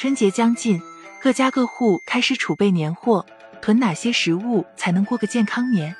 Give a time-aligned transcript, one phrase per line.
[0.00, 0.80] 春节将近，
[1.20, 3.26] 各家各户开始储备年货，
[3.60, 5.94] 囤哪些食物才能过个健康年？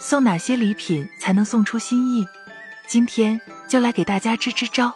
[0.00, 2.26] 送哪些礼品才能送出心意？
[2.86, 3.38] 今天
[3.68, 4.94] 就来给大家支支招。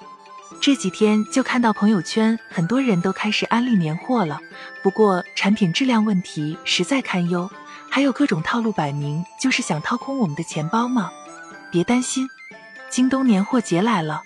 [0.63, 4.41] 这几天就看到朋友圈很多人都开始安利年货了，
[4.83, 7.51] 不过产品质量问题实在堪忧，
[7.91, 11.11] 还有各种套路，摆明就是想掏空我们的钱包嘛。
[11.71, 12.27] 别担心，
[12.89, 14.23] 京东年货节来了，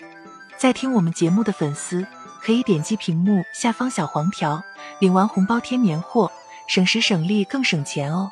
[0.56, 2.06] 在听我们节目的粉丝。
[2.44, 4.60] 可以点击屏幕下方小黄条，
[4.98, 6.30] 领完红包添年货，
[6.66, 8.30] 省时省力更省钱哦！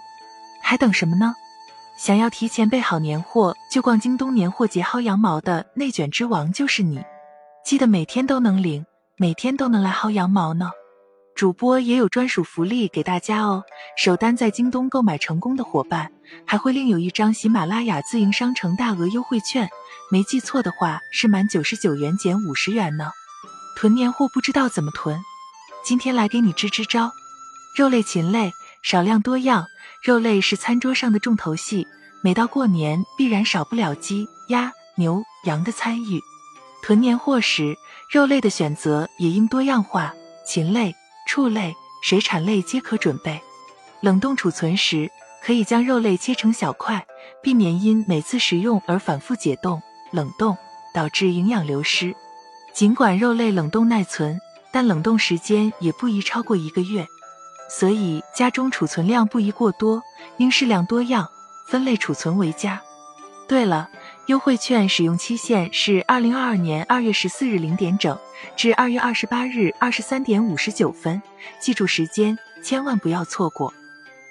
[0.61, 1.33] 还等什么呢？
[1.97, 7.01] 想要提前备好年货，就逛京东年货节薅羊毛的内卷之王就是你！
[7.65, 8.85] 记得每天都能领，
[9.17, 10.71] 每天都能来薅羊毛呢！
[11.37, 13.63] 主播也有专属福利给大家哦！
[13.97, 16.11] 首单在京东购买成功的伙伴，
[16.45, 19.69] 还会另有一张喜马拉雅自营商城大额优惠券，
[20.11, 23.13] 没记错的话是满九十九元减五十元呢！
[23.77, 25.19] 囤年货不知道怎么囤，
[25.83, 27.13] 今天来给你支支招。
[27.75, 29.67] 肉类、禽类少量多样，
[30.03, 31.87] 肉类是餐桌上的重头戏，
[32.23, 36.21] 每到过年必然少不了鸡、鸭、牛、羊的参与。
[36.83, 37.77] 囤年货时，
[38.11, 40.13] 肉类的选择也应多样化，
[40.47, 40.95] 禽类、
[41.27, 43.41] 畜类、水产类皆可准备。
[44.03, 45.11] 冷冻储存时，
[45.43, 47.07] 可以将肉类切成小块，
[47.43, 50.57] 避免因每次食用而反复解冻、冷冻，
[50.93, 52.15] 导致营养流失。
[52.73, 54.41] 尽管肉类冷冻耐存，
[54.73, 57.07] 但冷冻时间也不宜超过一个月，
[57.69, 60.03] 所以家中储存量不宜过多，
[60.39, 61.29] 应适量多样
[61.67, 62.81] 分类储存为佳。
[63.49, 63.89] 对了，
[64.27, 68.17] 优惠券使用期限是二零二二年二月十四日零点整
[68.57, 71.21] 至二月二十八日二十三点五十九分，
[71.61, 73.75] 记住时间，千万不要错过。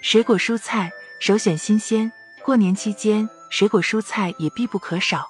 [0.02, 2.09] 水果蔬菜首选新鲜，
[2.42, 5.28] 过年期间水果蔬菜也必不可少。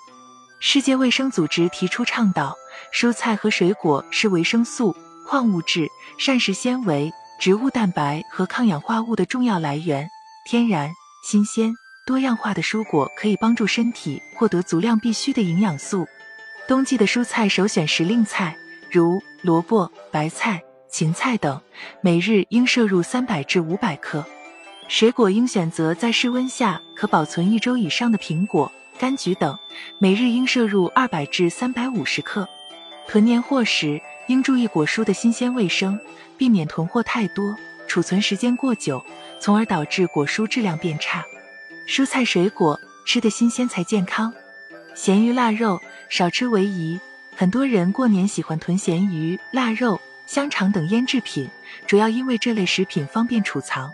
[0.59, 2.55] 世界卫生组织提出倡导。
[2.93, 4.95] 蔬菜和水果是维生素、
[5.27, 10.09] 矿物质、膳食纤维、植物蛋白和抗氧化物的重要来源。
[10.49, 10.89] 天然、
[11.23, 11.73] 新鲜、
[12.05, 16.07] 多样化的蔬果可以帮助身体获得足量必需的营养素。
[16.67, 18.57] 冬季的蔬菜首选时令菜，
[18.91, 21.61] 如萝卜、白菜、芹菜等，
[22.01, 24.25] 每日应摄入三百至五百克。
[24.87, 29.57] 水果应选择在室温下可保存一周以上的苹果、柑橘等，
[29.97, 32.45] 每日应摄入二百至三百五十克。
[33.07, 35.97] 囤年货时应注意果蔬的新鲜卫生，
[36.37, 37.55] 避免囤货太多，
[37.87, 39.01] 储存时间过久，
[39.39, 41.23] 从而导致果蔬质量变差。
[41.87, 44.33] 蔬菜水果吃的新鲜才健康。
[44.93, 46.99] 咸鱼腊肉少吃为宜。
[47.37, 51.49] 很多人过年喜欢囤咸鱼、腊肉、香肠等腌制品，
[51.87, 53.93] 主要因为这类食品方便储藏。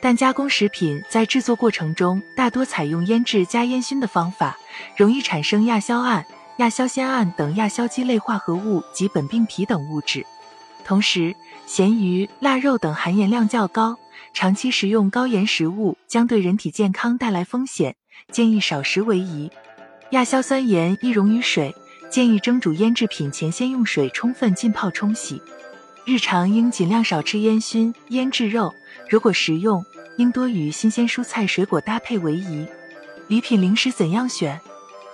[0.00, 4.56] 但加工食品在制作过程中大多采用腌制加烟熏的方法，
[4.96, 6.24] 容易产生亚硝胺。
[6.58, 10.24] 亚硝酰胺等亚硝基类化合物及苯并芘等物质。
[10.86, 11.34] 同时，
[11.66, 13.98] 咸鱼、腊肉等含盐量较高，
[14.32, 17.94] 长期食用高盐食物将对人体健康带来风险，
[18.32, 19.50] 建议少食为宜。
[20.12, 21.74] 亚硝酸盐易溶于水，
[22.08, 25.42] 建议蒸煮腌制品前先用水充分浸泡冲洗。
[26.06, 28.72] 日常应尽量少吃烟熏、腌制肉，
[29.10, 29.84] 如果食用，
[30.18, 32.64] 应多与新鲜蔬菜水果搭配为宜。
[33.26, 34.60] 礼品零食怎样选？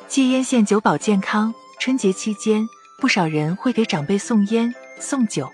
[0.06, 1.54] 戒烟限酒保健康。
[1.80, 2.68] 春节期间，
[3.00, 5.50] 不少人会给长辈送烟、送酒，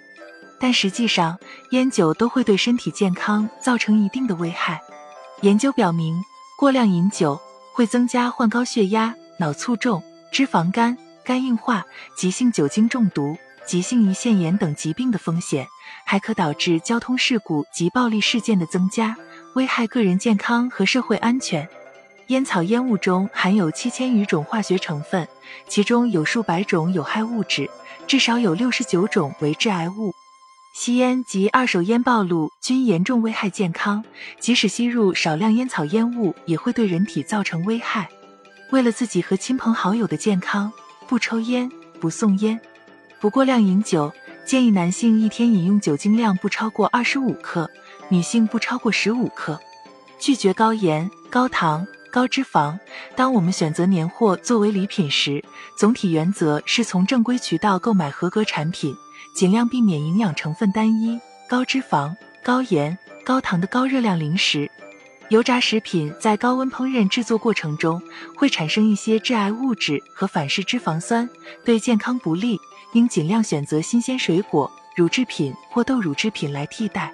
[0.59, 1.38] 但实际上，
[1.70, 4.81] 烟酒都会对身体健康造成一定的危害。
[5.43, 6.20] 研究表明，
[6.59, 7.41] 过量饮酒
[7.72, 13.38] 会增加患高血压、脑卒中、脂肪肝、肝硬化、急性酒精中毒、
[13.69, 15.69] 急性胰腺炎等疾病的风险，
[16.06, 19.15] 还可导致交通事故及暴力事件的增加，
[19.56, 21.69] 危害个人健康和社会安全。
[22.29, 25.29] 烟草烟雾中含有七千余种化学成分，
[25.69, 27.69] 其中有数百种有害物质，
[28.06, 30.15] 至少有六十九种为致癌物。
[30.75, 34.03] 吸烟及二手烟暴露均严重危害健康，
[34.41, 38.09] 即使吸入少量烟草烟雾，也会对人体造成危害。
[38.71, 40.73] 为了自己和亲朋好友的健康，
[41.06, 42.59] 不抽烟，不送烟，
[43.21, 44.12] 不过量饮酒。
[44.44, 47.70] 建议男性一天饮用酒精量不超过二十五克，
[48.09, 49.61] 女性不超过十五克。
[50.19, 51.87] 拒绝高盐、高糖。
[52.11, 52.79] 高脂肪。
[53.15, 55.44] 当我们选择年货作为礼品时，
[55.76, 58.97] 总体原则是从正规渠道购买合格产品，
[59.35, 64.70] 尽量避免营养成分单一、高脂肪、高盐、高糖的高热量零食。
[65.29, 68.00] 油炸食品在高温烹饪制作过程中
[68.35, 71.29] 会产生一些致癌物质和反式脂肪酸，
[71.62, 72.59] 对健康不利，
[72.93, 77.12] 应尽量选择新鲜水果、乳制品或豆乳制品来替代。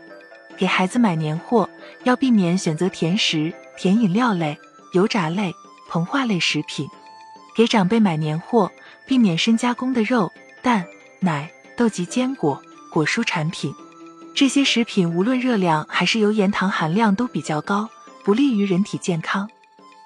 [0.57, 1.69] 给孩子买年货，
[2.05, 4.59] 要避免选择甜食、甜饮料类。
[4.93, 5.53] 油炸类、
[5.91, 6.89] 膨化类食品，
[7.57, 8.71] 给长辈买年货，
[9.09, 10.31] 避免深加工的肉、
[10.63, 10.87] 蛋、
[11.19, 12.63] 奶、豆及坚果、
[12.93, 13.75] 果蔬产品。
[14.37, 17.91] 这些食品无论热量还是油盐糖含量都比较高，
[18.23, 19.51] 不利于人体健康。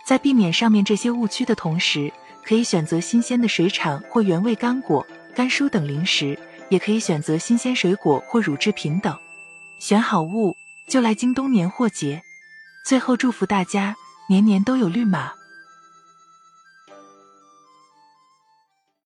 [0.06, 2.11] 在避免上面这些误区的同时，
[2.43, 5.06] 可以选择新鲜的水产或原味干果、
[5.38, 6.37] 干蔬等零食，
[6.69, 9.17] 也可以选择新鲜水果或乳制品等。
[9.79, 10.56] 选好物
[10.88, 12.25] 就来京东年货节。
[12.85, 13.94] 最后祝福大家
[14.29, 15.31] 年年都有绿码。